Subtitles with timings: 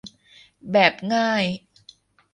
[0.71, 1.45] แบบง่าย